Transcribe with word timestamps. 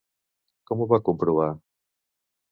Com 0.69 0.79
ho 0.81 0.87
va 0.93 0.99
comprovar? 1.09 1.49